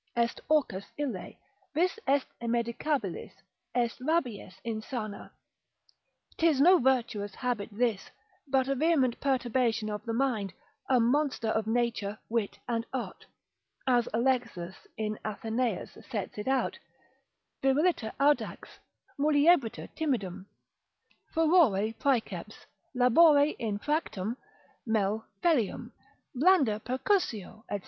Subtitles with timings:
[0.17, 1.35] Est orcus ille,
[1.75, 3.33] vis est immedicabilis,
[3.75, 5.29] est rabies insana;
[6.39, 8.09] 'tis no virtuous habit this,
[8.47, 10.55] but a vehement perturbation of the mind,
[10.89, 13.27] a monster of nature, wit, and art,
[13.85, 16.79] as Alexis in Athenaeus sets it out,
[17.61, 18.79] viriliter audax,
[19.19, 20.47] muliebriter timidium,
[21.31, 22.65] furore praeceps,
[22.95, 24.35] labore infractum,
[24.83, 25.91] mel felleum,
[26.33, 27.77] blanda percussio, &c.